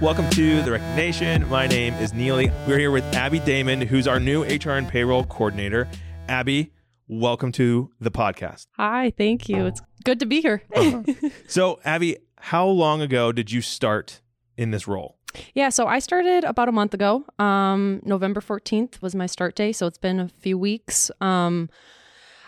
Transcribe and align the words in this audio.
Welcome 0.00 0.28
to 0.30 0.62
The 0.62 0.72
Recognition. 0.72 1.48
My 1.48 1.68
name 1.68 1.94
is 1.94 2.12
Neely. 2.12 2.50
We're 2.66 2.78
here 2.78 2.90
with 2.90 3.04
Abby 3.14 3.38
Daman, 3.38 3.82
who's 3.82 4.08
our 4.08 4.18
new 4.18 4.42
HR 4.42 4.72
and 4.72 4.88
payroll 4.88 5.22
coordinator. 5.24 5.88
Abby, 6.28 6.72
welcome 7.08 7.52
to 7.52 7.90
the 8.00 8.10
podcast. 8.10 8.66
Hi, 8.76 9.12
thank 9.16 9.48
you. 9.48 9.66
It's 9.66 9.80
good 10.04 10.20
to 10.20 10.26
be 10.26 10.40
here. 10.40 10.62
So, 11.46 11.78
Abby, 11.84 12.16
how 12.38 12.66
long 12.66 13.00
ago 13.02 13.32
did 13.32 13.50
you 13.52 13.60
start 13.60 14.20
in 14.56 14.70
this 14.70 14.86
role? 14.88 15.18
yeah, 15.54 15.68
so 15.68 15.86
I 15.86 15.98
started 15.98 16.44
about 16.44 16.68
a 16.68 16.72
month 16.72 16.94
ago. 16.94 17.24
Um, 17.38 18.00
November 18.04 18.40
14th 18.40 19.02
was 19.02 19.14
my 19.14 19.26
start 19.26 19.54
day, 19.56 19.72
so 19.72 19.86
it's 19.86 19.98
been 19.98 20.20
a 20.20 20.28
few 20.28 20.56
weeks. 20.56 21.10
Um, 21.20 21.68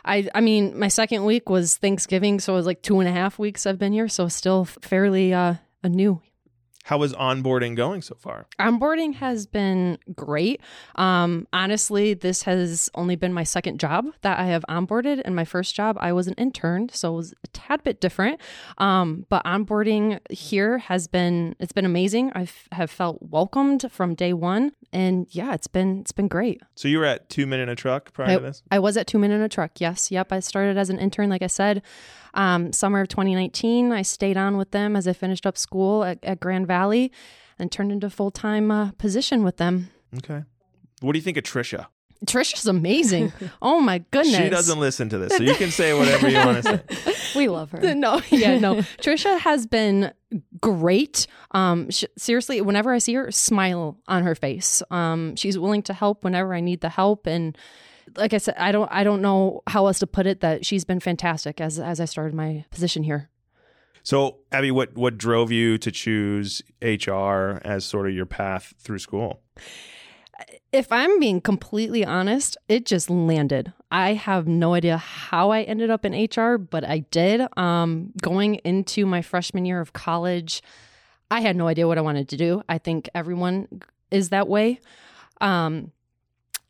I, 0.05 0.29
I 0.35 0.41
mean, 0.41 0.79
my 0.79 0.89
second 0.89 1.25
week 1.25 1.49
was 1.51 1.77
Thanksgiving, 1.79 2.39
so 2.39 2.53
it 2.53 2.57
was 2.57 2.67
like 2.67 2.83
two 2.83 3.01
and 3.01 3.09
a 3.09 3.13
half 3.13 3.39
weeks 3.41 3.67
I've 3.67 3.79
been 3.79 3.93
here, 3.93 4.09
so 4.09 4.29
still 4.29 4.65
fairly 4.65 5.35
uh, 5.35 5.55
a 5.83 5.89
new 5.89 6.21
How 6.87 7.03
is 7.03 7.13
onboarding 7.15 7.75
going 7.75 8.01
so 8.01 8.15
far? 8.15 8.47
onboarding 8.61 9.15
has 9.17 9.45
been 9.45 9.99
great. 10.15 10.61
Um, 10.95 11.49
honestly, 11.53 12.15
this 12.15 12.45
has 12.45 12.89
only 12.95 13.17
been 13.17 13.33
my 13.33 13.43
second 13.43 13.81
job 13.81 14.07
that 14.23 14.39
I 14.39 14.45
have 14.47 14.65
onboarded. 14.69 15.21
And 15.25 15.35
my 15.35 15.45
first 15.45 15.75
job, 15.75 15.97
I 15.99 16.13
was 16.13 16.29
an 16.29 16.35
intern, 16.35 16.89
so 16.91 17.15
it 17.15 17.17
was 17.17 17.35
a 17.43 17.49
tad 17.49 17.83
bit 17.83 18.01
different. 18.01 18.41
Um, 18.79 19.27
but 19.29 19.45
onboarding 19.45 20.21
here 20.31 20.79
has 20.79 21.09
been 21.09 21.57
it's 21.59 21.73
been 21.73 21.87
amazing. 21.87 22.31
I 22.37 22.47
have 22.71 22.93
felt 22.93 23.19
welcomed 23.21 23.91
from 23.91 24.15
day 24.15 24.33
one, 24.33 24.71
and 24.93 25.27
yeah, 25.31 25.55
it's 25.55 25.67
been 25.67 26.01
it's 26.01 26.13
been 26.13 26.29
great. 26.29 26.63
So, 26.75 26.89
you 26.89 26.99
were 26.99 27.05
at 27.05 27.29
Two 27.29 27.47
Men 27.47 27.61
in 27.61 27.69
a 27.69 27.77
Truck 27.77 28.13
prior 28.13 28.37
to 28.37 28.43
this? 28.43 28.63
I 28.71 28.79
was 28.79 28.97
at 28.97 29.07
Two 29.07 29.19
Men 29.19 29.31
in 29.31 29.41
a 29.41 29.49
Truck. 29.49 29.81
Yes, 29.81 30.11
yep. 30.11 30.33
I 30.33 30.41
started 30.41 30.77
as 30.77 30.91
an 30.91 30.99
intern, 30.99 31.29
like 31.29 31.43
I 31.43 31.49
said. 31.49 31.83
Um, 32.35 32.73
summer 32.73 33.01
of 33.01 33.09
2019, 33.09 33.93
I 33.93 34.03
stayed 34.03 34.37
on 34.37 34.57
with 34.59 34.71
them 34.71 34.95
as 34.95 35.09
I 35.09 35.15
finished 35.15 35.47
up 35.47 35.57
school 35.57 36.05
at, 36.05 36.23
at 36.23 36.39
Grand 36.39 36.67
Valley, 36.67 37.11
and 37.59 37.73
turned 37.73 37.93
into 37.93 38.11
full 38.11 38.31
time 38.31 38.71
uh, 38.71 38.93
position 38.93 39.43
with 39.43 39.57
them. 39.57 39.91
Okay. 40.19 40.45
What 41.01 41.13
do 41.13 41.19
you 41.19 41.23
think 41.23 41.37
of 41.37 41.45
Trisha? 41.45 41.87
Trisha's 42.25 42.67
amazing. 42.67 43.33
oh 43.63 43.81
my 43.81 43.99
goodness. 44.11 44.37
She 44.37 44.49
doesn't 44.49 44.79
listen 44.79 45.09
to 45.11 45.19
this, 45.19 45.37
so 45.37 45.43
you 45.43 45.55
can 45.55 45.71
say 45.71 45.93
whatever 45.93 46.29
you 46.29 46.39
want 46.39 46.65
to 46.65 46.83
say. 46.87 47.13
We 47.39 47.49
love 47.49 47.71
her. 47.73 47.81
No, 47.95 48.23
yeah, 48.31 48.59
no. 48.59 48.77
Trisha 48.77 49.39
has 49.41 49.67
been 49.67 50.13
great. 50.61 51.27
Um, 51.51 51.91
sh- 51.91 52.05
seriously, 52.17 52.61
whenever 52.63 52.93
I 52.93 52.99
see 52.99 53.15
her, 53.15 53.31
smile 53.31 53.99
on 54.09 54.23
her 54.23 54.35
face. 54.35 54.83
Um, 54.91 55.37
she's 55.37 55.59
willing 55.59 55.83
to 55.83 55.93
help 55.93 56.25
whenever 56.25 56.55
I 56.55 56.61
need 56.61 56.81
the 56.81 56.89
help, 56.89 57.27
and 57.27 57.57
like 58.17 58.33
I 58.33 58.39
said, 58.39 58.55
I 58.57 58.73
don't, 58.73 58.91
I 58.91 59.05
don't 59.05 59.21
know 59.21 59.63
how 59.67 59.87
else 59.87 59.99
to 59.99 60.07
put 60.07 60.27
it. 60.27 60.41
That 60.41 60.65
she's 60.65 60.85
been 60.85 61.01
fantastic 61.01 61.61
as 61.61 61.79
as 61.79 62.01
I 62.01 62.07
started 62.07 62.35
my 62.35 62.65
position 62.71 63.03
here. 63.03 63.29
So, 64.07 64.37
Abby, 64.53 64.71
what, 64.71 64.97
what 64.97 65.19
drove 65.19 65.51
you 65.51 65.79
to 65.79 65.91
choose 65.91 66.63
HR 66.81 67.59
as 67.65 67.85
sort 67.85 68.07
of 68.07 68.15
your 68.15 68.25
path 68.25 68.73
through 68.79 69.01
school? 69.01 69.41
If 70.73 70.93
I'm 70.93 71.19
being 71.19 71.41
completely 71.41 72.05
honest, 72.05 72.57
it 72.69 72.85
just 72.85 73.09
landed. 73.09 73.73
I 73.91 74.15
have 74.15 74.47
no 74.47 74.75
idea 74.75 74.99
how 74.99 75.51
I 75.51 75.63
ended 75.63 75.91
up 75.91 76.05
in 76.05 76.13
HR, 76.13 76.59
but 76.59 76.85
I 76.85 76.99
did. 77.11 77.47
Um, 77.57 78.13
going 78.21 78.57
into 78.57 79.07
my 79.07 79.23
freshman 79.23 79.65
year 79.65 79.81
of 79.81 79.93
college, 79.93 80.63
I 81.31 81.41
had 81.41 81.57
no 81.57 81.69
idea 81.69 81.87
what 81.87 81.99
I 81.99 82.03
wanted 82.03 82.29
to 82.31 82.37
do. 82.37 82.63
I 82.69 82.79
think 82.79 83.09
everyone 83.15 83.69
is 84.11 84.29
that 84.29 84.49
way. 84.49 84.81
Um, 85.41 85.93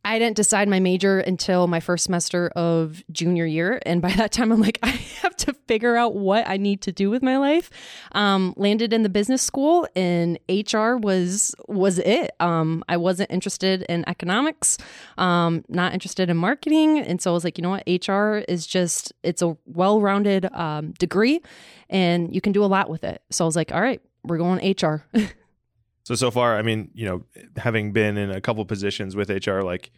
I 0.06 0.20
didn't 0.20 0.36
decide 0.36 0.68
my 0.68 0.78
major 0.78 1.18
until 1.18 1.66
my 1.66 1.80
first 1.80 2.04
semester 2.04 2.52
of 2.54 3.02
junior 3.10 3.44
year. 3.44 3.80
And 3.84 4.00
by 4.00 4.12
that 4.12 4.30
time, 4.30 4.52
I'm 4.52 4.60
like, 4.60 4.78
I 4.84 4.90
have 4.90 5.36
to 5.38 5.52
figure 5.66 5.96
out 5.96 6.14
what 6.14 6.48
I 6.48 6.58
need 6.58 6.80
to 6.82 6.92
do 6.92 7.10
with 7.10 7.24
my 7.24 7.38
life. 7.38 7.70
Um, 8.12 8.54
landed 8.56 8.92
in 8.92 9.02
the 9.02 9.08
business 9.08 9.42
school 9.42 9.88
and 9.96 10.38
HR 10.48 10.94
was, 10.94 11.56
was 11.66 11.98
it. 11.98 12.30
Um, 12.38 12.84
I 12.88 12.98
wasn't 12.98 13.32
interested 13.32 13.82
in 13.88 14.08
economics, 14.08 14.78
um, 15.18 15.64
not 15.68 15.92
interested 15.92 16.30
in 16.30 16.36
marketing. 16.36 17.00
And 17.00 17.20
so 17.20 17.32
I 17.32 17.34
was 17.34 17.42
like, 17.42 17.58
you 17.58 17.62
know 17.62 17.70
what? 17.70 17.82
HR 17.88 18.44
is 18.48 18.64
just, 18.64 19.12
it's 19.24 19.42
a 19.42 19.56
well-rounded, 19.66 20.46
um, 20.54 20.92
degree 20.92 21.42
and 21.90 22.32
you 22.32 22.40
can 22.40 22.52
do 22.52 22.64
a 22.64 22.66
lot 22.66 22.88
with 22.88 23.02
it. 23.02 23.22
So 23.30 23.44
I 23.44 23.46
was 23.46 23.56
like, 23.56 23.72
all 23.72 23.80
right, 23.80 24.00
we're 24.22 24.38
going 24.38 24.72
HR. 24.72 25.04
So 26.06 26.14
so 26.14 26.30
far, 26.30 26.56
I 26.56 26.62
mean, 26.62 26.92
you 26.94 27.04
know, 27.04 27.24
having 27.56 27.90
been 27.90 28.16
in 28.16 28.30
a 28.30 28.40
couple 28.40 28.64
positions 28.64 29.16
with 29.16 29.28
HR, 29.28 29.62
like, 29.62 29.90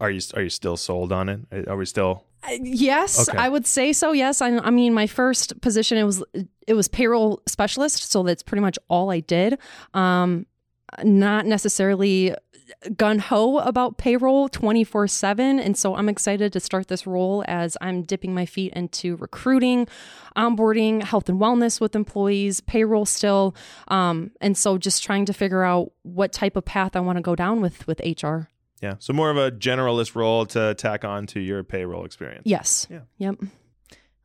are 0.00 0.10
you 0.10 0.22
are 0.32 0.40
you 0.40 0.48
still 0.48 0.78
sold 0.78 1.12
on 1.12 1.28
it? 1.28 1.68
Are 1.68 1.76
we 1.76 1.84
still? 1.84 2.24
Uh, 2.42 2.56
Yes, 2.62 3.28
Okay. 3.28 3.36
I 3.36 3.50
would 3.50 3.66
say 3.66 3.92
so. 3.92 4.12
Yes, 4.12 4.40
I, 4.40 4.56
I 4.56 4.70
mean 4.70 4.94
my 4.94 5.06
first 5.06 5.60
position 5.60 5.98
it 5.98 6.04
was 6.04 6.24
it 6.66 6.72
was 6.72 6.88
payroll 6.88 7.42
specialist, 7.46 8.10
so 8.10 8.22
that's 8.22 8.42
pretty 8.42 8.62
much 8.62 8.78
all 8.88 9.10
I 9.10 9.20
did. 9.20 9.58
Um, 9.92 10.46
not 11.04 11.44
necessarily 11.44 12.34
gun 12.96 13.18
ho 13.18 13.58
about 13.58 13.98
payroll 13.98 14.48
twenty 14.48 14.84
four 14.84 15.06
seven, 15.08 15.58
and 15.58 15.76
so 15.76 15.94
I'm 15.94 16.08
excited 16.08 16.52
to 16.52 16.60
start 16.60 16.88
this 16.88 17.06
role 17.06 17.44
as 17.46 17.76
I'm 17.80 18.02
dipping 18.02 18.34
my 18.34 18.46
feet 18.46 18.72
into 18.74 19.16
recruiting, 19.16 19.88
onboarding, 20.36 21.02
health 21.02 21.28
and 21.28 21.40
wellness 21.40 21.80
with 21.80 21.94
employees, 21.94 22.60
payroll 22.60 23.06
still, 23.06 23.54
um, 23.88 24.30
and 24.40 24.56
so 24.56 24.78
just 24.78 25.02
trying 25.02 25.26
to 25.26 25.32
figure 25.32 25.62
out 25.62 25.92
what 26.02 26.32
type 26.32 26.56
of 26.56 26.64
path 26.64 26.96
I 26.96 27.00
want 27.00 27.16
to 27.16 27.22
go 27.22 27.34
down 27.36 27.60
with 27.60 27.86
with 27.86 28.00
HR. 28.00 28.48
Yeah. 28.82 28.94
So 28.98 29.12
more 29.12 29.30
of 29.30 29.36
a 29.36 29.50
generalist 29.50 30.14
role 30.14 30.46
to 30.46 30.74
tack 30.74 31.04
on 31.04 31.26
to 31.28 31.40
your 31.40 31.64
payroll 31.64 32.04
experience. 32.04 32.42
Yes. 32.44 32.86
Yeah. 32.90 33.00
Yep. 33.18 33.36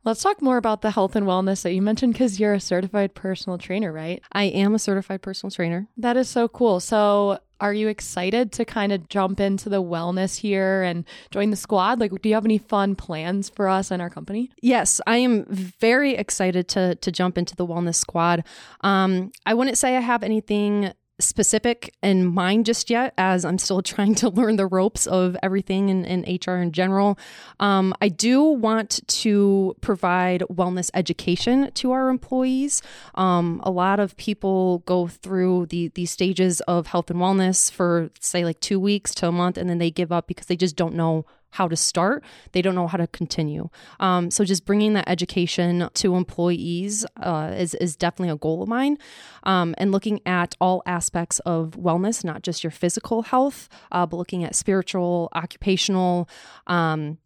Let's 0.04 0.22
talk 0.22 0.42
more 0.42 0.56
about 0.56 0.82
the 0.82 0.90
health 0.90 1.14
and 1.14 1.26
wellness 1.26 1.62
that 1.62 1.72
you 1.72 1.80
mentioned 1.80 2.12
because 2.12 2.40
you're 2.40 2.54
a 2.54 2.60
certified 2.60 3.14
personal 3.14 3.56
trainer, 3.56 3.92
right? 3.92 4.20
I 4.32 4.44
am 4.44 4.74
a 4.74 4.78
certified 4.78 5.22
personal 5.22 5.52
trainer. 5.52 5.86
That 5.96 6.16
is 6.16 6.28
so 6.28 6.48
cool. 6.48 6.80
So, 6.80 7.38
are 7.62 7.72
you 7.72 7.86
excited 7.86 8.50
to 8.52 8.64
kind 8.64 8.90
of 8.92 9.08
jump 9.08 9.38
into 9.38 9.68
the 9.68 9.82
wellness 9.82 10.40
here 10.40 10.82
and 10.82 11.04
join 11.30 11.50
the 11.50 11.56
squad? 11.56 12.00
Like, 12.00 12.10
do 12.20 12.28
you 12.28 12.34
have 12.34 12.44
any 12.44 12.58
fun 12.58 12.96
plans 12.96 13.48
for 13.48 13.68
us 13.68 13.92
and 13.92 14.02
our 14.02 14.10
company? 14.10 14.50
Yes, 14.60 15.00
I 15.06 15.18
am 15.18 15.46
very 15.46 16.14
excited 16.14 16.68
to 16.68 16.96
to 16.96 17.12
jump 17.12 17.38
into 17.38 17.54
the 17.54 17.66
wellness 17.66 17.94
squad. 17.94 18.44
Um, 18.80 19.30
I 19.46 19.54
wouldn't 19.54 19.78
say 19.78 19.96
I 19.96 20.00
have 20.00 20.24
anything 20.24 20.92
specific 21.22 21.94
in 22.02 22.26
mind 22.26 22.66
just 22.66 22.90
yet, 22.90 23.14
as 23.16 23.44
I'm 23.44 23.58
still 23.58 23.82
trying 23.92 24.14
to 24.16 24.28
learn 24.28 24.56
the 24.56 24.66
ropes 24.66 25.06
of 25.06 25.36
everything 25.42 25.88
in, 25.88 26.04
in 26.04 26.38
HR 26.46 26.56
in 26.56 26.72
general. 26.72 27.18
Um, 27.60 27.94
I 28.00 28.08
do 28.08 28.42
want 28.42 29.00
to 29.06 29.76
provide 29.80 30.42
wellness 30.52 30.90
education 30.94 31.70
to 31.72 31.92
our 31.92 32.08
employees. 32.08 32.82
Um, 33.14 33.60
a 33.64 33.70
lot 33.70 34.00
of 34.00 34.16
people 34.16 34.78
go 34.80 35.06
through 35.06 35.66
the 35.66 35.88
these 35.94 36.10
stages 36.10 36.60
of 36.62 36.88
health 36.88 37.10
and 37.10 37.20
wellness 37.20 37.70
for 37.70 38.10
say 38.20 38.44
like 38.44 38.60
two 38.60 38.80
weeks 38.80 39.14
to 39.16 39.28
a 39.28 39.32
month, 39.32 39.56
and 39.56 39.68
then 39.68 39.78
they 39.78 39.90
give 39.90 40.12
up 40.12 40.26
because 40.26 40.46
they 40.46 40.56
just 40.56 40.76
don't 40.76 40.94
know 40.94 41.24
how 41.52 41.68
to 41.68 41.76
start. 41.76 42.24
They 42.52 42.60
don't 42.62 42.74
know 42.74 42.86
how 42.88 42.98
to 42.98 43.06
continue. 43.06 43.68
Um, 44.00 44.30
so 44.30 44.44
just 44.44 44.64
bringing 44.64 44.94
that 44.94 45.08
education 45.08 45.88
to 45.94 46.16
employees 46.16 47.06
uh, 47.22 47.52
is 47.56 47.74
is 47.74 47.94
definitely 47.96 48.32
a 48.32 48.36
goal 48.36 48.62
of 48.62 48.68
mine. 48.68 48.98
Um, 49.44 49.74
and 49.78 49.92
looking 49.92 50.20
at 50.26 50.54
all 50.60 50.82
aspects 50.86 51.38
of 51.40 51.70
wellness, 51.72 52.24
not 52.24 52.42
just 52.42 52.64
your 52.64 52.70
physical 52.70 53.22
health, 53.22 53.68
uh, 53.92 54.04
but 54.06 54.16
looking 54.16 54.44
at 54.44 54.54
spiritual, 54.54 55.28
occupational, 55.34 56.28
um, 56.66 57.18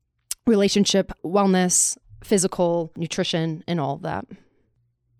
relationship 0.47 1.12
wellness, 1.25 1.96
physical 2.22 2.93
nutrition, 2.96 3.64
and 3.67 3.81
all 3.81 3.94
of 3.94 4.02
that. 4.02 4.26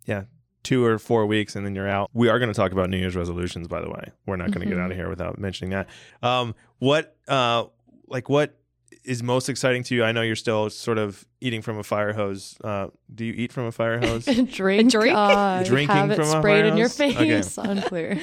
Yeah. 0.05 0.25
Two 0.63 0.85
or 0.85 0.99
four 0.99 1.27
weeks 1.27 1.55
and 1.55 1.65
then 1.65 1.75
you're 1.77 1.89
out. 1.89 2.11
We 2.13 2.29
are 2.29 2.39
going 2.41 2.51
to 2.51 2.55
talk 2.55 2.73
about 2.73 2.91
New 2.91 2.97
Year's 2.97 3.15
resolutions, 3.15 3.69
by 3.69 3.81
the 3.81 3.89
way. 3.89 4.11
We're 4.27 4.37
not 4.37 4.51
going 4.51 4.63
to 4.63 4.67
get 4.69 4.79
Mhm. 4.79 4.85
out 4.85 4.91
of 4.91 4.97
here 4.97 5.09
without 5.09 5.39
mentioning 5.39 5.71
that. 5.71 5.89
Um, 6.23 6.55
what, 6.79 7.17
uh, 7.29 7.65
like, 8.09 8.29
what 8.29 8.59
is 9.05 9.23
most 9.23 9.49
exciting 9.49 9.83
to 9.85 9.95
you? 9.95 10.05
I 10.05 10.13
know 10.13 10.23
you're 10.23 10.37
still 10.37 10.71
sort 10.71 10.99
of 10.99 11.25
eating 11.41 11.63
from 11.63 11.79
a 11.79 11.83
fire 11.83 12.13
hose. 12.13 12.57
Uh, 12.63 12.89
do 13.15 13.25
you 13.25 13.33
eat 13.33 13.53
from 13.53 13.65
a 13.67 13.73
fire 13.73 13.99
hose? 14.05 14.25
drink, 14.25 14.91
drink? 14.91 15.17
Uh, 15.17 15.63
Drinking 15.65 15.97
have 15.97 16.11
it 16.11 16.17
from 16.17 16.27
a 16.27 16.41
sprayed 16.41 16.67
in 16.67 16.77
your 16.77 16.89
firehouse? 16.89 17.17
Okay. 17.21 17.43
face. 17.43 17.59
Unclear. 17.59 18.21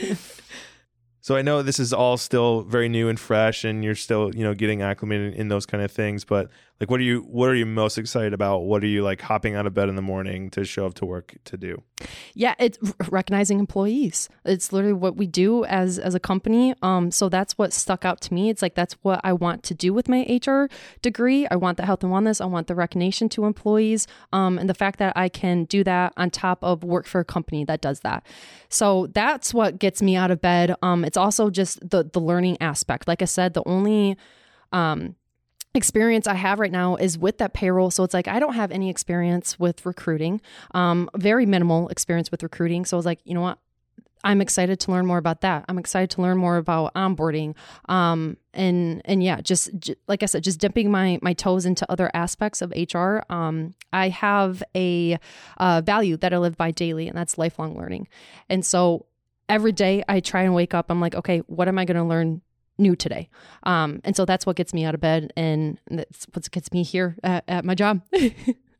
So 1.21 1.37
I 1.37 1.41
know 1.41 1.61
this 1.61 1.79
is 1.79 1.93
all 1.93 2.17
still 2.17 2.63
very 2.63 2.89
new 2.89 3.07
and 3.07 3.17
fresh, 3.17 3.63
and 3.63 3.81
you're 3.81 3.95
still, 3.95 4.35
you 4.35 4.43
know, 4.43 4.53
getting 4.53 4.81
acclimated 4.81 5.35
in 5.35 5.47
those 5.47 5.65
kind 5.65 5.81
of 5.81 5.89
things. 5.89 6.25
But 6.25 6.49
like, 6.81 6.91
what 6.91 6.99
are 6.99 7.03
you, 7.03 7.21
what 7.21 7.47
are 7.47 7.55
you 7.55 7.65
most 7.65 7.97
excited 7.97 8.33
about? 8.33 8.63
What 8.63 8.83
are 8.83 8.87
you 8.87 9.03
like 9.03 9.21
hopping 9.21 9.55
out 9.55 9.65
of 9.65 9.73
bed 9.73 9.87
in 9.87 9.95
the 9.95 10.01
morning 10.01 10.49
to 10.49 10.65
show 10.65 10.85
up 10.85 10.95
to 10.95 11.05
work 11.05 11.33
to 11.45 11.55
do? 11.55 11.81
Yeah, 12.33 12.55
it's 12.59 12.77
recognizing 13.09 13.59
employees. 13.59 14.29
It's 14.45 14.71
literally 14.73 14.93
what 14.93 15.15
we 15.15 15.27
do 15.27 15.65
as 15.65 15.99
as 15.99 16.15
a 16.15 16.19
company. 16.19 16.73
Um, 16.81 17.11
so 17.11 17.29
that's 17.29 17.57
what 17.57 17.73
stuck 17.73 18.05
out 18.05 18.21
to 18.21 18.33
me. 18.33 18.49
It's 18.49 18.61
like 18.61 18.75
that's 18.75 18.93
what 19.01 19.21
I 19.23 19.33
want 19.33 19.63
to 19.63 19.73
do 19.73 19.93
with 19.93 20.07
my 20.07 20.21
HR 20.29 20.67
degree. 21.01 21.47
I 21.47 21.55
want 21.55 21.77
the 21.77 21.85
health 21.85 22.03
and 22.03 22.11
wellness. 22.11 22.41
I 22.41 22.45
want 22.45 22.67
the 22.67 22.75
recognition 22.75 23.29
to 23.29 23.45
employees. 23.45 24.07
Um, 24.31 24.57
and 24.57 24.69
the 24.69 24.73
fact 24.73 24.99
that 24.99 25.15
I 25.15 25.29
can 25.29 25.65
do 25.65 25.83
that 25.83 26.13
on 26.17 26.29
top 26.29 26.63
of 26.63 26.83
work 26.83 27.05
for 27.05 27.19
a 27.19 27.25
company 27.25 27.65
that 27.65 27.81
does 27.81 28.01
that. 28.01 28.25
So 28.69 29.07
that's 29.07 29.53
what 29.53 29.79
gets 29.79 30.01
me 30.01 30.15
out 30.15 30.31
of 30.31 30.41
bed. 30.41 30.75
Um, 30.81 31.05
it's 31.05 31.17
also 31.17 31.49
just 31.49 31.89
the 31.89 32.03
the 32.03 32.19
learning 32.19 32.57
aspect. 32.61 33.07
Like 33.07 33.21
I 33.21 33.25
said, 33.25 33.53
the 33.53 33.63
only 33.65 34.17
um 34.71 35.15
experience 35.75 36.27
I 36.27 36.35
have 36.35 36.59
right 36.59 36.71
now 36.71 36.95
is 36.95 37.17
with 37.17 37.39
that 37.39 37.53
payroll. 37.53 37.91
So 37.91 38.03
it's 38.03 38.13
like 38.13 38.27
I 38.27 38.39
don't 38.39 38.53
have 38.53 38.71
any 38.71 38.89
experience 38.89 39.59
with 39.59 39.85
recruiting, 39.85 40.41
um, 40.73 41.09
very 41.15 41.45
minimal 41.45 41.87
experience 41.89 42.31
with 42.31 42.43
recruiting. 42.43 42.85
So 42.85 42.97
I 42.97 42.99
was 42.99 43.05
like, 43.05 43.19
you 43.23 43.33
know 43.33 43.41
what? 43.41 43.57
I'm 44.25 44.39
excited 44.39 44.79
to 44.81 44.91
learn 44.91 45.05
more 45.05 45.17
about 45.17 45.41
that. 45.41 45.65
I'm 45.67 45.77
excited 45.77 46.09
to 46.11 46.21
learn 46.21 46.37
more 46.37 46.55
about 46.55 46.93
onboarding, 46.93 47.55
um, 47.89 48.37
and 48.53 49.01
and 49.03 49.21
yeah, 49.21 49.41
just 49.41 49.77
j- 49.77 49.95
like 50.07 50.23
I 50.23 50.27
said, 50.27 50.45
just 50.45 50.59
dipping 50.59 50.89
my 50.89 51.19
my 51.21 51.33
toes 51.33 51.65
into 51.65 51.89
other 51.91 52.09
aspects 52.13 52.61
of 52.61 52.71
HR. 52.71 53.21
Um, 53.29 53.75
I 53.91 54.07
have 54.09 54.63
a 54.75 55.19
uh, 55.57 55.81
value 55.83 56.15
that 56.17 56.33
I 56.33 56.37
live 56.37 56.55
by 56.55 56.71
daily, 56.71 57.09
and 57.09 57.17
that's 57.17 57.37
lifelong 57.37 57.77
learning. 57.77 58.07
And 58.49 58.65
so 58.65 59.07
every 59.49 59.73
day 59.73 60.03
I 60.07 60.21
try 60.21 60.43
and 60.43 60.55
wake 60.55 60.73
up. 60.73 60.85
I'm 60.89 61.01
like, 61.01 61.15
okay, 61.15 61.39
what 61.47 61.67
am 61.67 61.77
I 61.77 61.83
going 61.83 61.97
to 61.97 62.03
learn 62.03 62.41
new 62.77 62.95
today. 62.95 63.29
Um, 63.63 64.01
and 64.03 64.15
so 64.15 64.25
that's 64.25 64.45
what 64.45 64.55
gets 64.55 64.73
me 64.73 64.85
out 64.85 64.95
of 64.95 65.01
bed 65.01 65.31
and 65.35 65.79
that's 65.89 66.25
what 66.33 66.49
gets 66.51 66.71
me 66.71 66.83
here 66.83 67.15
at, 67.23 67.43
at 67.47 67.65
my 67.65 67.75
job. 67.75 68.01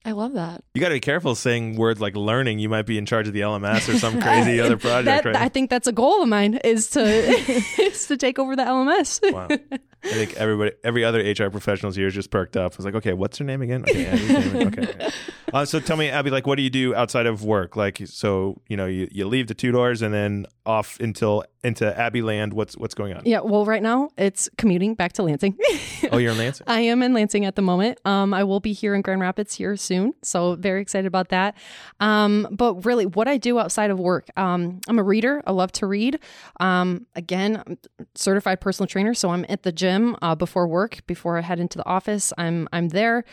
I 0.05 0.11
love 0.11 0.33
that. 0.33 0.63
You 0.73 0.81
got 0.81 0.89
to 0.89 0.95
be 0.95 0.99
careful 0.99 1.33
saying 1.33 1.77
words 1.77 2.01
like 2.01 2.15
learning. 2.15 2.59
You 2.59 2.67
might 2.67 2.85
be 2.85 2.97
in 2.97 3.05
charge 3.05 3.27
of 3.27 3.33
the 3.33 3.39
LMS 3.39 3.87
or 3.87 3.97
some 3.97 4.21
crazy 4.21 4.59
other 4.59 4.75
project. 4.75 5.05
that, 5.05 5.25
right? 5.25 5.35
I 5.35 5.47
think 5.47 5.69
that's 5.69 5.87
a 5.87 5.93
goal 5.93 6.21
of 6.21 6.27
mine 6.27 6.55
is 6.55 6.89
to 6.91 7.01
is 7.81 8.07
to 8.07 8.17
take 8.17 8.37
over 8.37 8.55
the 8.55 8.63
LMS. 8.63 9.31
Wow. 9.31 9.47
I 9.49 10.09
think 10.09 10.33
everybody, 10.33 10.71
every 10.83 11.05
other 11.05 11.19
HR 11.19 11.49
professionals 11.49 11.95
here 11.95 12.07
is 12.07 12.13
just 12.13 12.29
perked 12.29 12.57
up. 12.57 12.73
I 12.73 12.75
was 12.75 12.85
like, 12.85 12.95
okay, 12.95 13.13
what's 13.13 13.37
her 13.37 13.45
name 13.45 13.61
again? 13.61 13.83
Okay, 13.83 14.05
Abby's 14.05 14.29
name. 14.29 14.67
okay. 14.67 14.81
okay. 14.81 15.09
Uh, 15.53 15.63
so 15.63 15.79
tell 15.79 15.95
me, 15.95 16.09
Abby, 16.09 16.29
like, 16.29 16.45
what 16.45 16.55
do 16.55 16.63
you 16.63 16.69
do 16.69 16.93
outside 16.93 17.25
of 17.25 17.45
work? 17.45 17.77
Like, 17.77 18.01
so 18.05 18.59
you 18.67 18.75
know, 18.75 18.85
you, 18.85 19.07
you 19.09 19.25
leave 19.25 19.47
the 19.47 19.53
two 19.53 19.71
doors 19.71 20.01
and 20.01 20.13
then 20.13 20.45
off 20.65 20.99
until 20.99 21.45
into 21.63 21.97
Abbey 21.97 22.21
Land. 22.21 22.53
What's 22.53 22.77
what's 22.77 22.93
going 22.93 23.13
on? 23.13 23.21
Yeah, 23.25 23.39
well, 23.39 23.65
right 23.65 23.81
now 23.81 24.09
it's 24.17 24.49
commuting 24.57 24.95
back 24.95 25.13
to 25.13 25.23
Lansing. 25.23 25.57
Oh, 26.11 26.17
you're 26.17 26.33
in 26.33 26.37
Lansing. 26.37 26.67
I 26.67 26.81
am 26.81 27.01
in 27.01 27.13
Lansing 27.13 27.45
at 27.45 27.55
the 27.55 27.61
moment. 27.61 27.97
Um, 28.03 28.33
I 28.33 28.43
will 28.43 28.59
be 28.59 28.73
here 28.73 28.93
in 28.93 29.01
Grand 29.01 29.21
Rapids 29.21 29.55
here 29.55 29.77
soon, 29.77 30.13
so 30.21 30.55
very 30.55 30.81
excited 30.81 31.07
about 31.07 31.29
that. 31.29 31.55
Um, 32.01 32.45
but 32.51 32.85
really, 32.85 33.05
what 33.05 33.29
I 33.29 33.37
do 33.37 33.57
outside 33.57 33.89
of 33.89 33.99
work, 33.99 34.27
um, 34.37 34.81
I'm 34.89 34.99
a 34.99 35.03
reader. 35.03 35.41
I 35.47 35.51
love 35.53 35.71
to 35.73 35.87
read. 35.87 36.19
Um, 36.59 37.07
again, 37.15 37.63
I'm 37.65 37.77
certified 38.15 38.59
personal 38.59 38.85
trainer, 38.87 39.13
so 39.13 39.29
I'm 39.29 39.45
at 39.47 39.63
the 39.63 39.71
gym 39.71 40.17
uh, 40.21 40.35
before 40.35 40.67
work, 40.67 41.01
before 41.07 41.37
I 41.37 41.41
head 41.41 41.59
into 41.59 41.77
the 41.77 41.87
office. 41.87 42.33
I'm 42.37 42.67
I'm 42.73 42.89
there. 42.89 43.23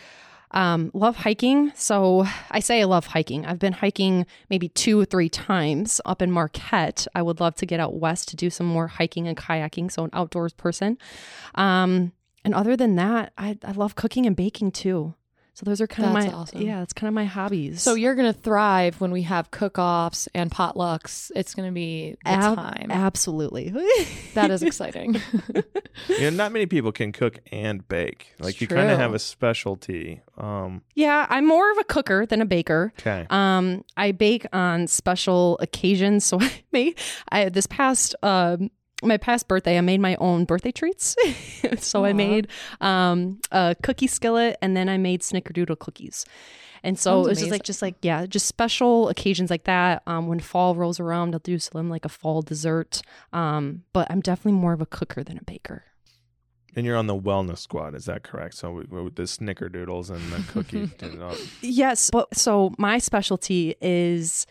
Um, 0.51 0.91
love 0.93 1.15
hiking. 1.15 1.71
So 1.75 2.25
I 2.49 2.59
say 2.59 2.81
I 2.81 2.85
love 2.85 3.07
hiking. 3.07 3.45
I've 3.45 3.59
been 3.59 3.73
hiking 3.73 4.25
maybe 4.49 4.69
two 4.69 4.99
or 4.99 5.05
three 5.05 5.29
times 5.29 6.01
up 6.05 6.21
in 6.21 6.31
Marquette. 6.31 7.07
I 7.15 7.21
would 7.21 7.39
love 7.39 7.55
to 7.55 7.65
get 7.65 7.79
out 7.79 7.95
west 7.95 8.27
to 8.29 8.35
do 8.35 8.49
some 8.49 8.67
more 8.67 8.87
hiking 8.87 9.27
and 9.27 9.37
kayaking. 9.37 9.91
So 9.91 10.03
an 10.03 10.09
outdoors 10.13 10.53
person. 10.53 10.97
Um, 11.55 12.11
and 12.43 12.53
other 12.53 12.75
than 12.75 12.95
that, 12.95 13.33
I, 13.37 13.57
I 13.63 13.71
love 13.71 13.95
cooking 13.95 14.25
and 14.25 14.35
baking 14.35 14.71
too. 14.71 15.13
So 15.53 15.65
those 15.65 15.81
are 15.81 15.87
kind 15.87 16.07
of 16.07 16.13
my 16.13 16.31
awesome. 16.31 16.61
yeah, 16.61 16.81
it's 16.81 16.93
kind 16.93 17.07
of 17.09 17.13
my 17.13 17.25
hobbies. 17.25 17.81
So 17.81 17.93
you're 17.93 18.15
gonna 18.15 18.31
thrive 18.33 19.01
when 19.01 19.11
we 19.11 19.23
have 19.23 19.51
cook-offs 19.51 20.27
and 20.33 20.49
potlucks. 20.49 21.29
It's 21.35 21.53
gonna 21.53 21.73
be 21.73 22.15
the 22.23 22.31
Ab- 22.31 22.55
time. 22.55 22.87
absolutely. 22.89 23.69
that 24.33 24.49
is 24.49 24.63
exciting. 24.63 25.21
you 26.07 26.21
know, 26.21 26.29
not 26.29 26.51
many 26.53 26.65
people 26.67 26.91
can 26.91 27.11
cook 27.11 27.39
and 27.51 27.85
bake. 27.87 28.33
Like 28.39 28.61
you 28.61 28.67
kind 28.67 28.89
of 28.89 28.97
have 28.97 29.13
a 29.13 29.19
specialty. 29.19 30.21
Um, 30.37 30.81
yeah, 30.95 31.27
I'm 31.29 31.45
more 31.45 31.69
of 31.71 31.77
a 31.77 31.83
cooker 31.83 32.25
than 32.25 32.41
a 32.41 32.45
baker. 32.45 32.93
okay. 32.99 33.27
Um, 33.29 33.83
I 33.97 34.13
bake 34.13 34.45
on 34.53 34.87
special 34.87 35.57
occasions. 35.59 36.25
So 36.31 36.39
I 36.39 36.49
made 36.71 36.97
I 37.29 37.49
this 37.49 37.67
past 37.67 38.15
um 38.23 38.71
my 39.01 39.17
past 39.17 39.47
birthday, 39.47 39.77
I 39.77 39.81
made 39.81 39.99
my 39.99 40.15
own 40.15 40.45
birthday 40.45 40.71
treats. 40.71 41.15
so 41.79 42.05
I 42.05 42.13
made 42.13 42.47
um 42.79 43.39
a 43.51 43.75
cookie 43.81 44.07
skillet 44.07 44.57
and 44.61 44.75
then 44.75 44.89
I 44.89 44.97
made 44.97 45.21
snickerdoodle 45.21 45.79
cookies. 45.79 46.25
And 46.83 46.97
so 46.97 47.23
Sounds 47.23 47.27
it 47.27 47.29
was 47.29 47.39
just 47.39 47.51
like 47.51 47.63
just 47.63 47.81
like 47.81 47.95
yeah, 48.01 48.25
just 48.25 48.47
special 48.47 49.09
occasions 49.09 49.49
like 49.49 49.65
that. 49.65 50.01
Um, 50.07 50.27
when 50.27 50.39
fall 50.39 50.75
rolls 50.75 50.99
around, 50.99 51.35
I'll 51.35 51.39
do 51.39 51.59
some 51.59 51.89
like 51.89 52.05
a 52.05 52.09
fall 52.09 52.41
dessert. 52.41 53.01
Um, 53.33 53.83
but 53.93 54.09
I'm 54.09 54.21
definitely 54.21 54.59
more 54.59 54.73
of 54.73 54.81
a 54.81 54.85
cooker 54.85 55.23
than 55.23 55.37
a 55.37 55.43
baker. 55.43 55.83
And 56.75 56.85
you're 56.85 56.95
on 56.95 57.07
the 57.07 57.19
wellness 57.19 57.57
squad, 57.59 57.95
is 57.95 58.05
that 58.05 58.23
correct? 58.23 58.55
So 58.55 58.71
with 58.71 58.89
with 58.89 59.15
the 59.15 59.23
snickerdoodles 59.23 60.09
and 60.09 60.31
the 60.31 60.51
cookie. 60.51 60.89
Yes. 61.61 62.09
But 62.11 62.35
so 62.35 62.73
my 62.77 62.97
specialty 62.97 63.75
is, 63.81 64.47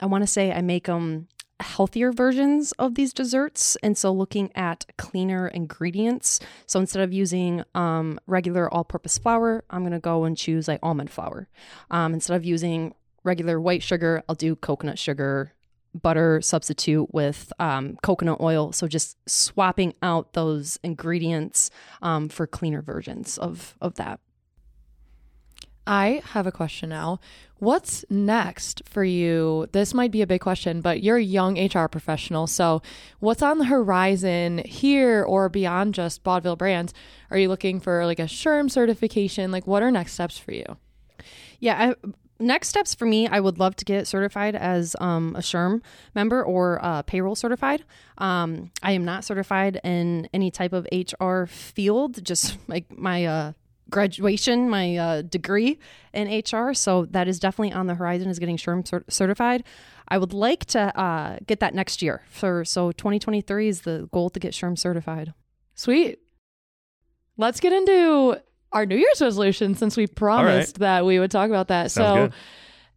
I 0.00 0.06
want 0.06 0.22
to 0.22 0.26
say 0.26 0.52
I 0.52 0.60
make 0.60 0.86
them 0.86 1.28
healthier 1.62 2.12
versions 2.12 2.72
of 2.72 2.94
these 2.94 3.12
desserts. 3.12 3.76
And 3.82 3.96
so 3.96 4.12
looking 4.12 4.50
at 4.54 4.84
cleaner 4.98 5.48
ingredients. 5.48 6.40
So 6.66 6.80
instead 6.80 7.02
of 7.02 7.12
using 7.12 7.64
um, 7.74 8.18
regular 8.26 8.72
all 8.72 8.84
purpose 8.84 9.18
flour, 9.18 9.64
I'm 9.70 9.82
going 9.82 9.92
to 9.92 9.98
go 9.98 10.24
and 10.24 10.36
choose 10.36 10.68
like 10.68 10.80
almond 10.82 11.10
flour. 11.10 11.48
Um, 11.90 12.14
instead 12.14 12.36
of 12.36 12.44
using 12.44 12.94
regular 13.24 13.60
white 13.60 13.82
sugar, 13.82 14.22
I'll 14.28 14.34
do 14.34 14.56
coconut 14.56 14.98
sugar. 14.98 15.52
Butter 15.94 16.40
substitute 16.40 17.12
with 17.12 17.52
um, 17.58 17.98
coconut 18.02 18.40
oil. 18.40 18.72
So 18.72 18.88
just 18.88 19.18
swapping 19.28 19.92
out 20.02 20.32
those 20.32 20.78
ingredients 20.82 21.70
um, 22.00 22.30
for 22.30 22.46
cleaner 22.46 22.80
versions 22.80 23.36
of 23.36 23.76
of 23.80 23.96
that. 23.96 24.18
I 25.86 26.22
have 26.26 26.46
a 26.46 26.52
question 26.52 26.90
now. 26.90 27.18
What's 27.58 28.04
next 28.08 28.82
for 28.88 29.04
you? 29.04 29.68
This 29.72 29.94
might 29.94 30.10
be 30.10 30.22
a 30.22 30.26
big 30.26 30.40
question, 30.40 30.80
but 30.80 31.02
you're 31.02 31.16
a 31.16 31.22
young 31.22 31.58
HR 31.58 31.86
professional. 31.86 32.46
So, 32.46 32.82
what's 33.20 33.42
on 33.42 33.58
the 33.58 33.64
horizon 33.66 34.58
here 34.58 35.22
or 35.22 35.48
beyond 35.48 35.94
just 35.94 36.22
Baudville 36.22 36.58
brands? 36.58 36.94
Are 37.30 37.38
you 37.38 37.48
looking 37.48 37.80
for 37.80 38.04
like 38.06 38.18
a 38.18 38.24
SHRM 38.24 38.70
certification? 38.70 39.50
Like, 39.50 39.66
what 39.66 39.82
are 39.82 39.90
next 39.90 40.14
steps 40.14 40.38
for 40.38 40.52
you? 40.52 40.64
Yeah, 41.58 41.94
I, 42.02 42.08
next 42.38 42.68
steps 42.68 42.94
for 42.94 43.06
me, 43.06 43.26
I 43.28 43.40
would 43.40 43.58
love 43.58 43.76
to 43.76 43.84
get 43.84 44.06
certified 44.06 44.54
as 44.54 44.94
um, 45.00 45.34
a 45.36 45.40
SHRM 45.40 45.82
member 46.14 46.42
or 46.44 46.84
uh, 46.84 47.02
payroll 47.02 47.36
certified. 47.36 47.84
Um, 48.18 48.70
I 48.82 48.92
am 48.92 49.04
not 49.04 49.24
certified 49.24 49.80
in 49.82 50.28
any 50.32 50.50
type 50.50 50.72
of 50.72 50.86
HR 50.92 51.44
field, 51.46 52.24
just 52.24 52.56
like 52.68 52.96
my 52.96 53.24
uh, 53.24 53.52
graduation, 53.92 54.68
my 54.68 54.96
uh, 54.96 55.22
degree 55.22 55.78
in 56.12 56.26
HR. 56.28 56.74
So 56.74 57.04
that 57.06 57.28
is 57.28 57.38
definitely 57.38 57.72
on 57.72 57.86
the 57.86 57.94
horizon 57.94 58.28
is 58.28 58.40
getting 58.40 58.56
SHRM 58.56 58.88
cer- 58.88 59.04
certified. 59.08 59.62
I 60.08 60.18
would 60.18 60.32
like 60.32 60.64
to 60.66 60.98
uh, 60.98 61.38
get 61.46 61.60
that 61.60 61.74
next 61.74 62.02
year. 62.02 62.22
For 62.28 62.64
so 62.64 62.90
2023 62.90 63.68
is 63.68 63.82
the 63.82 64.08
goal 64.12 64.30
to 64.30 64.40
get 64.40 64.52
SHRM 64.52 64.76
certified. 64.76 65.32
Sweet. 65.76 66.18
Let's 67.36 67.60
get 67.60 67.72
into 67.72 68.40
our 68.72 68.84
New 68.84 68.96
Year's 68.96 69.20
resolution 69.20 69.74
since 69.74 69.96
we 69.96 70.06
promised 70.06 70.78
that 70.80 71.06
we 71.06 71.18
would 71.18 71.30
talk 71.30 71.48
about 71.48 71.68
that. 71.68 71.90
Sounds 71.90 72.06
so, 72.06 72.26
good. 72.26 72.32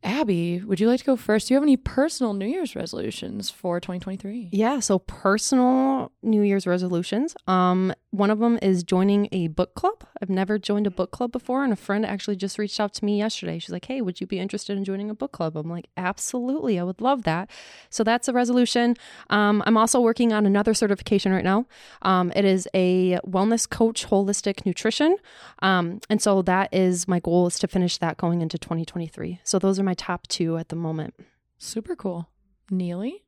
Abby, 0.06 0.62
would 0.62 0.80
you 0.80 0.88
like 0.88 1.00
to 1.00 1.06
go 1.06 1.16
first? 1.16 1.48
Do 1.48 1.54
you 1.54 1.56
have 1.56 1.64
any 1.64 1.78
personal 1.78 2.34
New 2.34 2.46
Year's 2.46 2.76
resolutions 2.76 3.50
for 3.50 3.80
2023? 3.80 4.50
Yeah, 4.52 4.80
so 4.80 5.00
personal 5.00 6.12
New 6.22 6.44
Year's 6.44 6.68
resolutions. 6.68 7.36
Um, 7.48 7.92
one 8.12 8.30
of 8.30 8.38
them 8.38 8.60
is 8.62 8.84
joining 8.84 9.28
a 9.32 9.48
book 9.48 9.74
club. 9.74 10.04
I've 10.22 10.30
never 10.30 10.60
joined 10.60 10.86
a 10.86 10.92
book 10.92 11.10
club 11.10 11.32
before, 11.32 11.64
and 11.64 11.74
a 11.74 11.76
friend 11.76 12.06
actually 12.06 12.36
just 12.36 12.60
reached 12.60 12.80
out 12.80 12.94
to 12.94 13.06
me 13.06 13.18
yesterday. 13.18 13.58
She's 13.58 13.72
like, 13.72 13.86
"Hey, 13.86 14.00
would 14.00 14.22
you 14.22 14.28
be 14.28 14.38
interested 14.40 14.78
in 14.78 14.84
joining 14.86 15.10
a 15.10 15.16
book 15.16 15.32
club?" 15.32 15.58
I'm 15.58 15.70
like, 15.70 15.88
"Absolutely, 15.98 16.80
I 16.80 16.84
would 16.84 17.02
love 17.02 17.24
that." 17.24 17.50
So 17.90 18.04
that's 18.04 18.28
a 18.28 18.34
resolution. 18.34 18.96
Um, 19.32 19.64
I'm 19.66 19.76
also 19.76 20.00
working 20.00 20.32
on 20.32 20.46
another 20.46 20.76
certification 20.76 21.32
right 21.32 21.44
now. 21.44 21.66
Um, 22.04 22.32
it 22.36 22.46
is 22.46 22.68
a 22.76 23.20
wellness 23.28 23.68
coach, 23.68 24.08
holistic 24.08 24.68
nutrition, 24.68 25.18
um, 25.60 26.00
and 26.12 26.22
so 26.22 26.44
that 26.44 26.72
is 26.72 27.08
my 27.08 27.20
goal 27.20 27.48
is 27.48 27.58
to 27.58 27.68
finish 27.68 27.98
that 27.98 28.18
going 28.18 28.44
into 28.44 28.60
2023. 28.60 29.40
So 29.44 29.58
those 29.58 29.80
are 29.80 29.84
my 29.84 29.95
top 29.96 30.28
two 30.28 30.58
at 30.58 30.70
the 30.70 30.76
moment. 30.76 31.14
Super 31.58 31.96
cool. 31.96 32.30
Neely? 32.70 33.24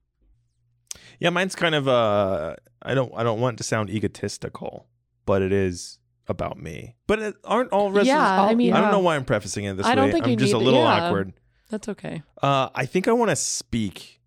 Yeah, 1.20 1.30
mine's 1.30 1.56
kind 1.56 1.76
of 1.76 1.88
uh 1.88 2.56
I 2.82 2.94
don't 2.94 3.12
I 3.16 3.24
don't 3.24 3.40
want 3.40 3.56
it 3.56 3.58
to 3.58 3.64
sound 3.64 3.90
egotistical, 3.90 4.88
but 5.26 5.42
it 5.42 5.52
is 5.52 6.00
about 6.28 6.58
me. 6.62 6.96
But 7.08 7.20
it, 7.20 7.36
aren't 7.44 7.72
all 7.72 7.90
resolutions 7.92 8.08
Yeah, 8.18 8.42
I 8.44 8.54
mean, 8.56 8.74
I 8.74 8.82
don't 8.82 8.92
know 8.92 9.00
why 9.00 9.16
I'm 9.16 9.24
prefacing 9.26 9.66
it 9.66 9.78
this 9.78 9.86
I 9.86 9.90
way. 9.92 9.96
don't 9.96 10.12
think 10.12 10.26
I'm 10.26 10.32
you 10.32 10.36
just 10.38 10.54
a 10.54 10.58
need 10.58 10.64
to- 10.64 10.66
little 10.66 10.82
yeah. 10.84 11.06
awkward. 11.08 11.34
That's 11.70 11.88
okay. 11.90 12.24
Uh 12.42 12.70
I 12.76 12.86
think 12.86 13.08
I 13.08 13.12
want 13.14 13.30
to 13.30 13.36
speak 13.36 14.22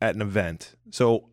at 0.00 0.14
an 0.14 0.22
event. 0.22 0.74
So 0.90 1.28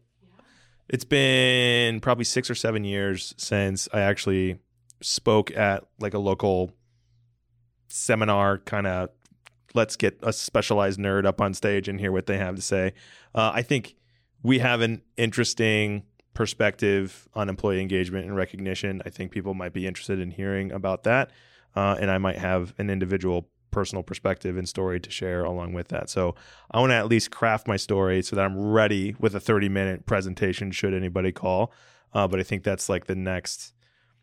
It's 0.90 1.06
been 1.06 2.00
probably 2.00 2.24
six 2.26 2.50
or 2.50 2.56
seven 2.56 2.84
years 2.84 3.34
since 3.38 3.88
I 3.94 4.00
actually 4.02 4.58
spoke 5.02 5.52
at 5.56 5.84
like 6.00 6.14
a 6.14 6.20
local 6.20 6.72
seminar, 7.88 8.58
kind 8.60 8.88
of 8.88 9.10
let's 9.74 9.96
get 9.96 10.18
a 10.24 10.34
specialized 10.34 11.00
nerd 11.00 11.26
up 11.26 11.42
on 11.42 11.54
stage 11.54 11.88
and 11.88 12.00
hear 12.00 12.12
what 12.12 12.26
they 12.26 12.38
have 12.38 12.56
to 12.56 12.62
say. 12.62 12.94
Uh, 13.34 13.52
I 13.54 13.62
think 13.62 13.96
we 14.44 14.60
have 14.60 14.82
an 14.82 15.02
interesting 15.18 16.04
perspective 16.34 17.28
on 17.34 17.50
employee 17.50 17.82
engagement 17.82 18.26
and 18.26 18.36
recognition. 18.36 19.02
I 19.06 19.10
think 19.10 19.32
people 19.32 19.54
might 19.54 19.74
be 19.74 19.86
interested 19.86 20.20
in 20.20 20.32
hearing 20.32 20.72
about 20.72 21.04
that. 21.04 21.32
Uh, 21.76 21.98
and 22.00 22.10
I 22.10 22.18
might 22.18 22.38
have 22.38 22.74
an 22.78 22.90
individual 22.90 23.48
personal 23.72 24.04
perspective 24.04 24.58
and 24.58 24.68
story 24.68 25.00
to 25.00 25.12
share 25.12 25.44
along 25.44 25.74
with 25.74 25.90
that. 25.90 26.10
So 26.10 26.36
I 26.72 26.80
want 26.80 26.92
to 26.92 26.96
at 26.96 27.08
least 27.08 27.32
craft 27.32 27.68
my 27.68 27.78
story 27.78 28.22
so 28.22 28.36
that 28.36 28.46
I'm 28.46 28.58
ready 28.58 29.16
with 29.20 29.36
a 29.36 29.40
30 29.40 29.70
minute 29.70 30.06
presentation 30.06 30.72
should 30.72 30.94
anybody 30.94 31.32
call. 31.32 31.72
Uh, 32.14 32.28
but 32.28 32.40
I 32.40 32.44
think 32.44 32.64
that's 32.64 32.90
like 32.90 33.06
the 33.06 33.16
next 33.16 33.74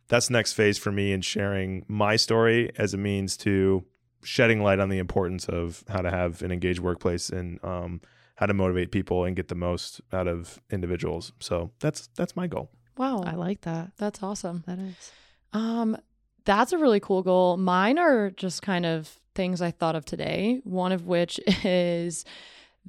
that's 0.09 0.29
the 0.29 0.35
next 0.35 0.53
phase 0.53 0.79
for 0.79 0.93
me 0.93 1.13
in 1.13 1.21
sharing 1.21 1.85
my 1.89 2.15
story 2.17 2.71
as 2.79 2.95
a 2.95 2.97
means 2.97 3.37
to 3.39 3.85
shedding 4.27 4.63
light 4.63 4.81
on 4.81 4.89
the 4.89 4.99
importance 4.99 5.47
of 5.47 5.85
how 5.89 6.03
to 6.03 6.11
have 6.11 6.43
an 6.43 6.51
engaged 6.51 6.81
workplace 6.81 7.31
and 7.31 7.63
um, 7.65 8.01
how 8.37 8.47
to 8.47 8.55
motivate 8.55 8.91
people 8.91 9.25
and 9.25 9.37
get 9.37 9.49
the 9.49 9.55
most 9.55 10.01
out 10.13 10.27
of 10.27 10.61
individuals. 10.71 11.33
So 11.41 11.71
that's 11.81 12.09
that's 12.17 12.37
my 12.37 12.47
goal. 12.47 12.71
Wow. 12.97 13.23
I 13.25 13.35
like 13.35 13.63
that. 13.63 13.93
That's 13.99 14.23
awesome. 14.23 14.65
That 14.67 14.79
is. 14.79 15.13
Um, 15.53 15.97
that's 16.45 16.73
a 16.73 16.79
really 16.79 17.01
cool 17.01 17.23
goal. 17.23 17.57
Mine 17.57 17.99
are 17.99 18.31
just 18.31 18.63
kind 18.63 18.87
of 18.87 19.21
things 19.35 19.61
I 19.61 19.71
thought 19.71 19.97
of 19.97 20.05
today. 20.05 20.61
One 20.65 20.93
of 20.93 21.07
which 21.07 21.39
is 21.65 22.25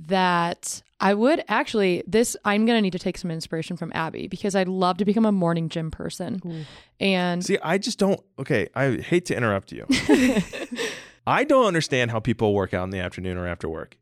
that 0.07 0.81
I 0.99 1.13
would 1.13 1.43
actually 1.47 2.03
this 2.07 2.35
I'm 2.45 2.65
gonna 2.65 2.81
need 2.81 2.93
to 2.93 2.99
take 2.99 3.17
some 3.17 3.31
inspiration 3.31 3.77
from 3.77 3.91
Abby 3.93 4.27
because 4.27 4.55
I'd 4.55 4.67
love 4.67 4.97
to 4.97 5.05
become 5.05 5.25
a 5.25 5.31
morning 5.31 5.69
gym 5.69 5.91
person. 5.91 6.41
Ooh. 6.45 6.65
And 6.99 7.45
See, 7.45 7.57
I 7.61 7.77
just 7.77 7.99
don't. 7.99 8.19
Okay, 8.39 8.67
I 8.73 8.97
hate 8.97 9.25
to 9.25 9.35
interrupt 9.35 9.71
you. 9.71 9.85
I 11.27 11.43
don't 11.43 11.65
understand 11.65 12.09
how 12.11 12.19
people 12.21 12.53
work 12.53 12.73
out 12.73 12.85
in 12.85 12.89
the 12.89 12.99
afternoon 12.99 13.37
or 13.37 13.45
after 13.47 13.67
work. 13.67 13.97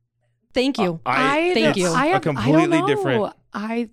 Thank 0.53 0.77
you. 0.77 1.01
I, 1.05 1.53
Thank 1.55 1.75
you. 1.75 1.87
I 1.87 2.05
a 2.05 2.09
have, 2.09 2.17
a 2.17 2.19
completely 2.21 2.61
I 2.61 2.67
don't 2.67 2.69
know. 2.81 2.87
different- 2.87 3.33
I 3.51 3.89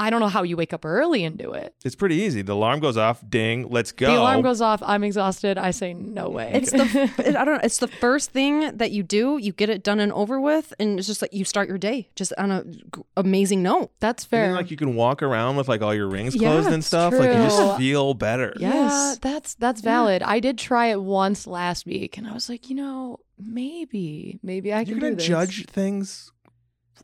I 0.00 0.08
don't 0.08 0.20
know 0.20 0.28
how 0.28 0.42
you 0.44 0.56
wake 0.56 0.72
up 0.72 0.84
early 0.86 1.24
and 1.24 1.36
do 1.36 1.52
it. 1.52 1.74
It's 1.84 1.94
pretty 1.94 2.16
easy. 2.16 2.40
The 2.40 2.54
alarm 2.54 2.80
goes 2.80 2.96
off. 2.96 3.22
Ding. 3.28 3.68
Let's 3.68 3.92
go. 3.92 4.06
The 4.06 4.18
alarm 4.18 4.40
goes 4.40 4.60
off. 4.62 4.82
I'm 4.82 5.04
exhausted. 5.04 5.58
I 5.58 5.72
say 5.72 5.92
no 5.92 6.30
way. 6.30 6.50
It's 6.54 6.70
the 6.72 7.12
it- 7.18 7.36
I 7.36 7.44
don't 7.44 7.54
know. 7.56 7.60
It's 7.62 7.78
the 7.78 7.86
first 7.88 8.30
thing 8.30 8.76
that 8.78 8.92
you 8.92 9.02
do. 9.02 9.36
You 9.36 9.52
get 9.52 9.68
it 9.68 9.82
done 9.84 10.00
and 10.00 10.10
over 10.12 10.40
with, 10.40 10.72
and 10.80 10.98
it's 10.98 11.06
just 11.06 11.20
like 11.20 11.34
you 11.34 11.44
start 11.44 11.68
your 11.68 11.76
day 11.78 12.08
just 12.16 12.32
on 12.38 12.50
a 12.50 12.64
g- 12.64 12.80
amazing 13.16 13.62
note. 13.62 13.90
that's 14.00 14.24
And 14.24 14.30
fair. 14.30 14.46
then, 14.46 14.54
like 14.56 14.70
you 14.70 14.76
can 14.78 14.94
walk 14.96 15.22
around 15.22 15.56
with 15.56 15.68
like 15.68 15.82
all 15.82 15.94
your 15.94 16.08
rings 16.08 16.34
Yeah, 16.34 16.48
closed 16.48 16.68
and 16.68 16.76
it's 16.76 16.86
stuff. 16.86 17.12
Like 17.12 17.28
you 17.28 17.42
just 17.44 17.76
feel 17.76 18.14
better. 18.14 18.54
Yeah. 18.58 18.68
Yeah, 18.70 18.74
Yes. 18.86 19.18
that's 19.18 19.54
that's 19.56 19.80
valid. 19.82 20.22
I 20.22 20.40
did 20.40 20.56
try 20.56 20.86
it 20.86 21.02
once 21.02 21.46
last 21.46 21.84
week, 21.84 22.16
and 22.16 22.26
I 22.26 22.32
was 22.32 22.48
like, 22.48 22.70
you 22.70 22.76
know, 22.76 23.20
maybe, 23.38 24.38
maybe 24.42 24.72
I 24.72 24.80
You're 24.80 24.98
can 24.98 25.10
gonna 25.10 25.16
judge 25.16 25.66
things 25.66 26.32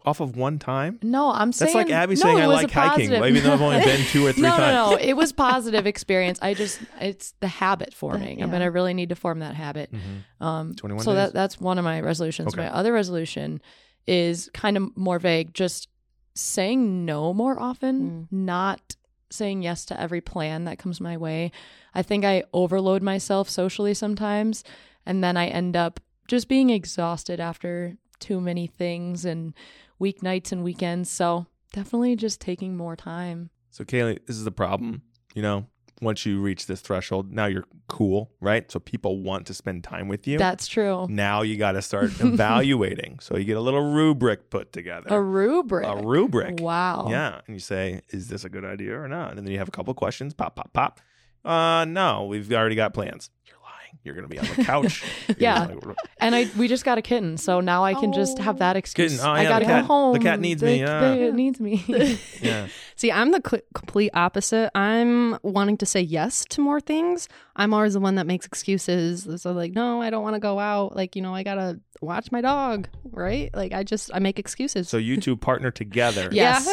off 0.05 0.21
of 0.21 0.37
one 0.37 0.59
time. 0.59 0.99
No, 1.03 1.31
I'm 1.31 1.53
saying 1.53 1.73
That's 1.73 1.89
like 1.89 1.91
Abby 1.91 2.15
no, 2.15 2.21
saying 2.21 2.39
it 2.39 2.43
I 2.43 2.47
like 2.47 2.71
hiking, 2.71 3.09
positive- 3.11 3.37
even 3.37 3.43
though 3.45 3.55
I've 3.55 3.63
only 3.63 3.81
been 3.81 4.05
two 4.07 4.27
or 4.27 4.33
three 4.33 4.43
no, 4.43 4.51
times. 4.51 4.61
no, 4.61 4.91
no. 4.93 4.99
It 4.99 5.15
was 5.15 5.33
positive 5.33 5.87
experience. 5.87 6.39
I 6.43 6.55
just 6.55 6.81
it's 7.01 7.35
the 7.41 7.49
habit 7.49 7.95
forming. 7.95 8.43
I'm 8.43 8.49
yeah. 8.49 8.55
gonna 8.55 8.71
really 8.71 8.95
need 8.95 9.09
to 9.09 9.17
form 9.17 9.41
that 9.41 9.55
habit. 9.55 9.91
Mhm. 9.93 10.45
Um, 10.45 10.75
21 10.75 11.05
so 11.05 11.13
days? 11.13 11.17
that 11.27 11.33
that's 11.35 11.61
one 11.61 11.79
of 11.79 11.85
my 11.85 12.01
resolutions. 12.01 12.49
Okay. 12.55 12.63
My 12.63 12.75
other 12.75 12.93
resolution 12.93 13.61
is 14.07 14.51
kind 14.55 14.77
of 14.77 14.97
more 14.97 15.19
vague. 15.19 15.55
Just 15.55 15.89
saying 16.35 17.05
no 17.05 17.33
more 17.33 17.59
often, 17.59 18.29
not 18.31 18.97
saying 19.31 19.63
yes 19.63 19.85
to 19.87 20.01
every 20.01 20.21
plan 20.21 20.65
that 20.65 20.79
comes 20.79 21.01
my 21.01 21.17
way. 21.17 21.51
I 21.95 22.03
think 22.03 22.25
I 22.25 22.45
overload 22.53 23.03
myself 23.03 23.49
socially 23.49 23.95
sometimes, 23.95 24.63
and 25.05 25.25
then 25.25 25.37
I 25.37 25.47
end 25.47 25.77
up 25.77 25.99
just 26.29 26.49
being 26.49 26.71
exhausted 26.71 27.41
after 27.41 27.97
too 28.21 28.41
many 28.41 28.67
things 28.67 29.25
and 29.25 29.55
weeknights 30.01 30.53
and 30.53 30.63
weekends. 30.65 31.11
So 31.11 31.47
definitely 31.73 32.17
just 32.17 32.41
taking 32.41 32.77
more 32.77 32.97
time. 32.97 33.51
So 33.71 33.85
Kailey, 33.85 34.19
this 34.27 34.37
is 34.37 34.45
the 34.45 34.51
problem. 34.53 35.03
You 35.35 35.43
know, 35.43 35.67
once 36.01 36.25
you 36.27 36.41
reach 36.41 36.67
this 36.67 36.81
threshold, 36.81 37.33
now 37.33 37.47
you're 37.47 37.65
cool, 37.89 38.31
right? 38.41 38.71
So 38.71 38.79
people 38.79 39.21
want 39.23 39.47
to 39.47 39.55
spend 39.55 39.85
time 39.85 40.09
with 40.09 40.27
you. 40.27 40.39
That's 40.39 40.67
true. 40.67 41.07
now 41.09 41.43
you 41.43 41.57
got 41.57 41.73
to 41.73 41.83
start 41.83 42.11
evaluating. 42.21 43.19
so 43.21 43.37
you 43.37 43.45
get 43.45 43.57
a 43.57 43.61
little 43.61 43.93
rubric 43.93 44.51
put 44.51 44.73
together. 44.73 45.07
A 45.11 45.21
rubric. 45.21 45.87
A 45.87 45.97
rubric. 45.97 46.61
Wow. 46.61 47.07
Yeah, 47.11 47.41
and 47.47 47.55
you 47.57 47.61
say, 47.61 48.01
"Is 48.11 48.29
this 48.29 48.45
a 48.45 48.49
good 48.49 48.65
idea 48.65 48.99
or 49.01 49.09
not?" 49.09 49.31
And 49.37 49.39
then 49.39 49.47
you 49.53 49.59
have 49.59 49.69
a 49.69 49.73
couple 49.73 49.93
questions. 49.95 50.35
Pop, 50.35 50.57
pop, 50.57 50.73
pop. 50.73 51.01
Uh, 51.45 51.85
no, 51.87 52.25
we've 52.25 52.53
already 52.53 52.75
got 52.77 52.93
plans. 52.93 53.31
You're 53.47 53.57
lying. 53.63 53.99
You're 54.03 54.15
gonna 54.15 54.29
be 54.29 54.39
on 54.39 54.47
the 54.57 54.65
couch. 54.65 55.05
Yeah. 55.39 55.67
like, 55.67 55.97
And 56.27 56.35
I 56.35 56.49
we 56.57 56.69
just 56.69 56.85
got 56.85 56.99
a 56.99 57.03
kitten, 57.03 57.37
so 57.39 57.61
now 57.61 57.85
I 57.85 57.95
can 57.95 58.13
just 58.13 58.39
have 58.39 58.59
that 58.59 58.77
excuse. 58.77 59.13
Kitten. 59.13 59.27
Oh, 59.27 59.33
I 59.33 59.43
yeah, 59.43 59.49
gotta 59.49 59.65
the 59.65 59.71
cat- 59.71 59.83
go 59.83 59.87
home. 59.87 60.13
the 60.15 60.19
cat 60.19 60.41
needs 60.41 60.63
me, 60.63 60.73
The- 60.73 60.79
yeah. 60.79 61.01
the- 61.01 61.21
It 61.29 61.35
needs 61.35 61.61
me. 61.61 61.85
yeah. 62.43 62.67
See, 62.97 63.13
I'm 63.13 63.31
the 63.31 63.43
cl- 63.47 63.63
complete 63.75 64.11
opposite. 64.15 64.71
I'm 64.75 65.39
wanting 65.43 65.77
to 65.79 65.87
say 65.87 66.01
yes 66.01 66.45
to 66.47 66.61
more 66.63 66.81
things. 66.81 67.29
I'm 67.55 67.73
always 67.75 67.93
the 67.95 68.01
one 68.01 68.15
that 68.17 68.27
makes 68.27 68.47
excuses. 68.47 69.29
So 69.43 69.53
like, 69.53 69.73
no, 69.73 70.01
I 70.03 70.11
don't 70.11 70.23
want 70.23 70.35
to 70.35 70.41
go 70.41 70.59
out. 70.59 70.97
Like, 70.97 71.15
you 71.17 71.23
know, 71.23 71.35
I 71.35 71.43
gotta 71.43 71.79
watch 72.03 72.31
my 72.33 72.41
dog, 72.41 72.89
right? 73.05 73.51
Like, 73.55 73.73
I 73.73 73.83
just 73.83 74.11
I 74.15 74.19
make 74.19 74.39
excuses. 74.39 74.89
So 74.89 74.97
you 74.97 75.19
two 75.21 75.37
partner 75.49 75.71
together. 75.71 76.29
Yes. 76.33 76.67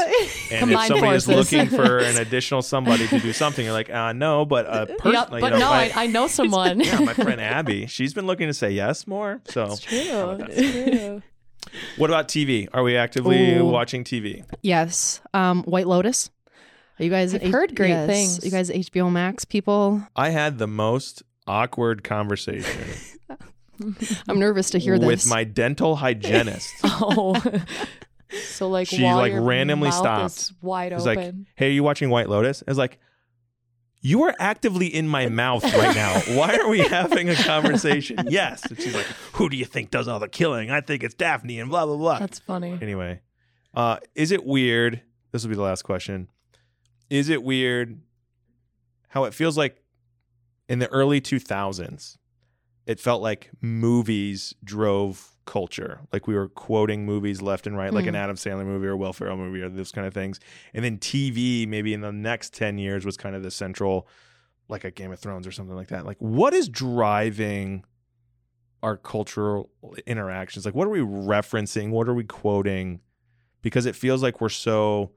And 0.51 0.59
Combine 0.61 0.81
if 0.83 0.87
somebody 0.87 1.15
is 1.17 1.27
looking 1.27 1.67
for 1.67 1.97
an 1.99 2.17
additional 2.17 2.61
somebody 2.61 3.07
to 3.07 3.19
do 3.19 3.33
something, 3.33 3.63
you're 3.65 3.73
like, 3.73 3.89
uh, 3.89 4.13
no, 4.13 4.45
but 4.45 4.65
a 4.67 4.85
person. 4.87 5.11
Yep, 5.13 5.31
you 5.33 5.39
but 5.41 5.49
know, 5.51 5.59
no, 5.59 5.69
my- 5.69 5.91
I, 5.95 6.03
I 6.03 6.07
know 6.07 6.27
someone. 6.27 6.79
yeah, 6.79 6.99
my 6.99 7.13
friend 7.13 7.41
Abby, 7.41 7.85
she's 7.87 8.13
been 8.13 8.27
looking 8.27 8.47
to 8.47 8.53
say 8.53 8.71
yes 8.71 9.07
more. 9.07 9.41
So, 9.47 9.63
It's 9.65 9.79
true. 9.79 10.07
How 10.09 10.29
about 10.31 10.49
that? 10.49 10.55
True. 10.57 11.21
what 11.97 12.09
about 12.09 12.27
TV? 12.27 12.67
Are 12.73 12.83
we 12.83 12.95
actively 12.97 13.55
Ooh. 13.55 13.65
watching 13.65 14.03
TV? 14.03 14.43
yes. 14.61 15.21
Um, 15.33 15.63
White 15.63 15.87
Lotus. 15.87 16.29
Are 16.99 17.03
you 17.03 17.09
guys? 17.09 17.33
I've 17.33 17.41
heard 17.51 17.75
great 17.75 17.89
yes. 17.89 18.07
things. 18.07 18.45
You 18.45 18.51
guys, 18.51 18.69
HBO 18.69 19.11
Max 19.11 19.45
people. 19.45 20.01
I 20.15 20.29
had 20.29 20.57
the 20.59 20.67
most 20.67 21.23
awkward 21.47 22.03
conversation 22.05 22.81
I'm 24.29 24.39
nervous 24.39 24.69
to 24.69 24.77
hear 24.79 24.97
this. 24.97 25.05
with 25.07 25.27
my 25.27 25.43
dental 25.43 25.95
hygienist. 25.95 26.71
Oh. 26.85 27.35
so 28.45 28.69
like 28.69 28.87
She, 28.87 29.03
while 29.03 29.17
like, 29.17 29.31
your 29.33 29.41
randomly 29.41 29.89
mouth 29.89 29.97
stopped. 29.97 30.35
is 30.37 30.53
wide 30.61 30.91
It 30.91 30.95
was 30.95 31.05
like, 31.05 31.17
open. 31.17 31.47
hey, 31.55 31.67
are 31.67 31.71
you 31.71 31.83
watching 31.83 32.09
White 32.09 32.29
Lotus? 32.29 32.63
I 32.65 32.71
was 32.71 32.77
like, 32.77 32.99
you 34.03 34.23
are 34.23 34.35
actively 34.37 34.93
in 34.93 35.07
my 35.07 35.29
mouth 35.29 35.63
right 35.63 35.95
now. 35.95 36.19
Why 36.37 36.57
are 36.57 36.67
we 36.67 36.79
having 36.79 37.29
a 37.29 37.35
conversation? 37.35 38.27
yes. 38.29 38.63
And 38.65 38.79
she's 38.79 38.93
like, 38.93 39.05
who 39.31 39.49
do 39.49 39.55
you 39.55 39.65
think 39.65 39.91
does 39.91 40.09
all 40.09 40.19
the 40.19 40.27
killing? 40.27 40.69
I 40.69 40.81
think 40.81 41.03
it's 41.03 41.15
Daphne 41.15 41.59
and 41.59 41.69
blah, 41.69 41.85
blah, 41.85 41.95
blah. 41.95 42.19
That's 42.19 42.39
funny. 42.39 42.77
Anyway, 42.81 43.21
uh, 43.73 43.97
is 44.13 44.31
it 44.31 44.45
weird? 44.45 45.01
This 45.31 45.43
will 45.43 45.49
be 45.49 45.55
the 45.55 45.61
last 45.61 45.83
question. 45.83 46.27
Is 47.09 47.29
it 47.29 47.43
weird 47.43 48.01
how 49.07 49.23
it 49.23 49.33
feels 49.33 49.57
like 49.57 49.81
in 50.67 50.79
the 50.79 50.87
early 50.89 51.21
2000s, 51.21 52.17
it 52.85 52.99
felt 52.99 53.21
like 53.21 53.51
movies 53.61 54.53
drove 54.63 55.32
culture. 55.45 56.01
Like 56.11 56.27
we 56.27 56.35
were 56.35 56.49
quoting 56.49 57.05
movies 57.05 57.41
left 57.41 57.67
and 57.67 57.77
right, 57.77 57.93
like 57.93 58.05
an 58.05 58.13
Hmm. 58.13 58.21
Adam 58.21 58.35
Sandler 58.35 58.65
movie 58.65 58.87
or 58.87 58.91
a 58.91 58.97
Will 58.97 59.13
Ferrell 59.13 59.37
movie 59.37 59.61
or 59.61 59.69
those 59.69 59.91
kind 59.91 60.07
of 60.07 60.13
things. 60.13 60.39
And 60.73 60.83
then 60.83 60.97
TV, 60.97 61.67
maybe 61.67 61.93
in 61.93 62.01
the 62.01 62.11
next 62.11 62.53
10 62.53 62.77
years, 62.77 63.05
was 63.05 63.17
kind 63.17 63.35
of 63.35 63.43
the 63.43 63.51
central, 63.51 64.07
like 64.69 64.83
a 64.83 64.91
Game 64.91 65.11
of 65.11 65.19
Thrones 65.19 65.45
or 65.45 65.51
something 65.51 65.75
like 65.75 65.89
that. 65.89 66.05
Like, 66.05 66.17
what 66.19 66.53
is 66.53 66.69
driving 66.69 67.83
our 68.81 68.97
cultural 68.97 69.69
interactions? 70.05 70.65
Like, 70.65 70.75
what 70.75 70.87
are 70.87 70.91
we 70.91 70.99
referencing? 70.99 71.89
What 71.89 72.07
are 72.07 72.13
we 72.13 72.23
quoting? 72.23 73.01
Because 73.61 73.85
it 73.85 73.95
feels 73.95 74.21
like 74.21 74.41
we're 74.41 74.49
so 74.49 75.11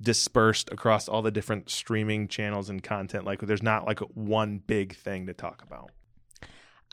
dispersed 0.00 0.70
across 0.70 1.08
all 1.08 1.22
the 1.22 1.30
different 1.30 1.70
streaming 1.70 2.28
channels 2.28 2.68
and 2.68 2.82
content. 2.82 3.24
Like, 3.24 3.40
there's 3.40 3.62
not 3.62 3.86
like 3.86 4.00
one 4.00 4.58
big 4.58 4.94
thing 4.94 5.26
to 5.26 5.34
talk 5.34 5.62
about. 5.62 5.90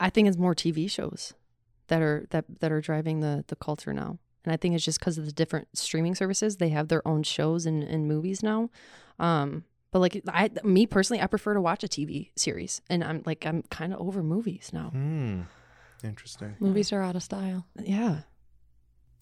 I 0.00 0.10
think 0.10 0.26
it's 0.28 0.36
more 0.38 0.54
TV 0.54 0.90
shows 0.90 1.34
that 1.88 2.02
are 2.02 2.26
that 2.30 2.44
that 2.60 2.72
are 2.72 2.80
driving 2.80 3.20
the 3.20 3.44
the 3.48 3.56
culture 3.56 3.92
now. 3.92 4.18
And 4.44 4.52
I 4.52 4.56
think 4.56 4.74
it's 4.74 4.84
just 4.84 4.98
because 4.98 5.16
of 5.16 5.26
the 5.26 5.32
different 5.32 5.68
streaming 5.76 6.14
services. 6.14 6.58
They 6.58 6.68
have 6.68 6.88
their 6.88 7.06
own 7.08 7.22
shows 7.22 7.64
and, 7.64 7.82
and 7.82 8.06
movies 8.06 8.42
now. 8.42 8.68
Um, 9.18 9.64
but 9.90 10.00
like 10.00 10.22
I 10.28 10.50
me 10.62 10.86
personally, 10.86 11.22
I 11.22 11.26
prefer 11.26 11.54
to 11.54 11.60
watch 11.60 11.82
a 11.84 11.88
TV 11.88 12.30
series. 12.36 12.82
And 12.90 13.02
I'm 13.02 13.22
like 13.24 13.46
I'm 13.46 13.62
kind 13.70 13.92
of 13.94 14.00
over 14.00 14.22
movies 14.22 14.70
now. 14.72 14.90
Hmm. 14.90 15.42
Interesting. 16.02 16.56
Movies 16.60 16.92
are 16.92 17.00
out 17.00 17.16
of 17.16 17.22
style. 17.22 17.66
Yeah. 17.80 18.20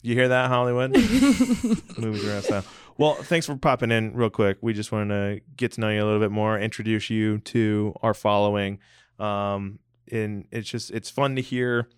You 0.02 0.14
hear 0.14 0.28
that, 0.28 0.48
Hollywood? 0.48 0.90
Movies 1.98 2.26
are 2.26 2.36
outside. 2.36 2.64
Well, 2.98 3.14
thanks 3.14 3.46
for 3.46 3.54
popping 3.56 3.92
in 3.92 4.14
real 4.14 4.30
quick. 4.30 4.58
We 4.60 4.72
just 4.72 4.90
wanted 4.90 5.14
to 5.14 5.40
get 5.56 5.72
to 5.72 5.80
know 5.80 5.90
you 5.90 6.02
a 6.02 6.04
little 6.04 6.18
bit 6.18 6.32
more, 6.32 6.58
introduce 6.58 7.08
you 7.08 7.38
to 7.38 7.94
our 8.02 8.12
following. 8.12 8.80
Um, 9.20 9.78
and 10.10 10.46
it's 10.50 10.68
just 10.68 10.90
it's 10.90 11.08
fun 11.08 11.36
to 11.36 11.42
hear 11.42 11.88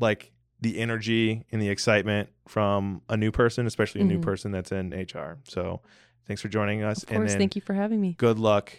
like 0.00 0.32
the 0.60 0.78
energy 0.78 1.44
and 1.52 1.60
the 1.60 1.68
excitement 1.68 2.28
from 2.48 3.02
a 3.08 3.16
new 3.16 3.30
person, 3.30 3.66
especially 3.66 4.00
a 4.00 4.04
new 4.04 4.18
Mhm. 4.18 4.22
person 4.22 4.50
that's 4.52 4.72
in 4.72 4.92
HR. 4.92 5.38
So 5.44 5.80
Thanks 6.26 6.40
for 6.40 6.48
joining 6.48 6.82
us. 6.82 7.02
Of 7.02 7.10
course. 7.10 7.34
Thank 7.34 7.54
you 7.54 7.60
for 7.60 7.74
having 7.74 8.00
me. 8.00 8.14
Good 8.16 8.38
luck 8.38 8.72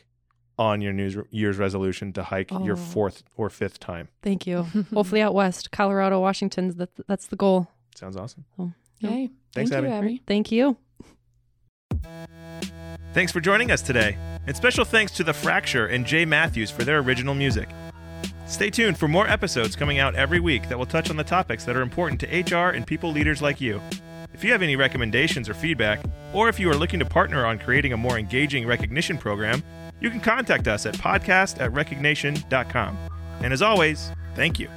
on 0.58 0.82
your 0.82 0.94
New 0.94 1.26
Year's 1.30 1.58
resolution 1.60 2.12
to 2.14 2.24
hike 2.24 2.50
your 2.50 2.74
Oh. 2.74 2.76
fourth 2.76 3.22
or 3.38 3.52
fifth 3.52 3.80
time. 3.80 4.08
Thank 4.24 4.48
you. 4.48 4.64
Hopefully 4.96 5.22
out 5.22 5.36
west, 5.36 5.70
Colorado, 5.70 6.20
Washington. 6.20 6.76
That, 6.78 6.90
that's 7.08 7.28
the 7.28 7.36
goal. 7.36 7.68
Sounds 7.94 8.18
awesome. 8.18 8.46
Yay. 9.00 9.30
Thanks, 9.54 9.70
Thank 9.70 9.72
you, 9.74 9.78
Abby. 9.78 9.88
Abby. 9.92 10.22
Thank 10.26 10.52
you. 10.52 10.76
Thanks 13.14 13.32
for 13.32 13.40
joining 13.42 13.70
us 13.70 13.84
today. 13.84 14.18
And 14.48 14.56
special 14.58 14.86
thanks 14.86 15.12
to 15.14 15.24
The 15.24 15.34
Fracture 15.34 15.86
and 15.86 16.04
Jay 16.04 16.26
Matthews 16.26 16.72
for 16.72 16.84
their 16.84 16.98
original 16.98 17.36
music. 17.36 17.70
Stay 18.48 18.70
tuned 18.70 18.98
for 18.98 19.08
more 19.08 19.28
episodes 19.28 19.76
coming 19.76 19.98
out 19.98 20.14
every 20.16 20.40
week 20.40 20.70
that 20.70 20.78
will 20.78 20.86
touch 20.86 21.10
on 21.10 21.18
the 21.18 21.24
topics 21.24 21.66
that 21.66 21.76
are 21.76 21.82
important 21.82 22.20
to 22.22 22.56
HR 22.56 22.70
and 22.70 22.86
people 22.86 23.12
leaders 23.12 23.42
like 23.42 23.60
you. 23.60 23.82
If 24.34 24.44
you 24.44 24.52
have 24.52 24.62
any 24.62 24.76
recommendations 24.76 25.50
or 25.50 25.54
feedback, 25.54 26.04
or 26.34 26.48
if 26.48 26.60
you 26.60 26.70
are 26.70 26.76
looking 26.76 27.00
to 27.00 27.06
partner 27.06 27.46
on 27.46 27.58
creating 27.58 27.94
a 27.94 27.98
more 27.98 28.20
engaging 28.20 28.68
recognition 28.68 29.18
program, 29.18 29.64
you 30.00 30.10
can 30.10 30.20
contact 30.20 30.68
us 30.68 30.86
at 30.86 30.94
podcast 30.96 31.60
at 31.60 31.74
recognition.com. 31.74 32.98
And 33.42 33.52
as 33.54 33.62
always, 33.62 34.12
thank 34.36 34.60
you. 34.60 34.70